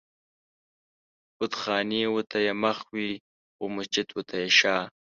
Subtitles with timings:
[1.37, 3.11] بتخانې و ته يې مخ وي
[3.61, 4.77] و مسجد و ته يې شا